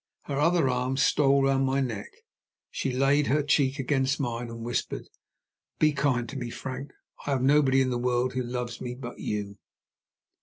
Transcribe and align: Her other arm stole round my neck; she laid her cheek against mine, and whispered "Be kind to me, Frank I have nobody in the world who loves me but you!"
Her 0.23 0.39
other 0.39 0.67
arm 0.67 0.97
stole 0.97 1.43
round 1.43 1.67
my 1.67 1.79
neck; 1.79 2.09
she 2.71 2.91
laid 2.91 3.27
her 3.27 3.43
cheek 3.43 3.77
against 3.77 4.19
mine, 4.19 4.49
and 4.49 4.63
whispered 4.65 5.07
"Be 5.77 5.91
kind 5.93 6.27
to 6.29 6.37
me, 6.39 6.49
Frank 6.49 6.89
I 7.27 7.29
have 7.29 7.43
nobody 7.43 7.81
in 7.83 7.91
the 7.91 7.99
world 7.99 8.33
who 8.33 8.41
loves 8.41 8.81
me 8.81 8.95
but 8.95 9.19
you!" 9.19 9.59